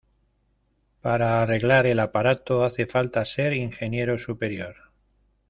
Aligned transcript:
para 1.01 1.43
arreglar 1.43 1.85
el 1.85 1.99
aparato 1.99 2.63
hace 2.63 2.87
falta 2.87 3.23
ser 3.23 3.53
ingeniero 3.53 4.17
superior 4.17 4.75